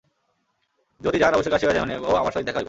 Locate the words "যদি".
1.01-1.17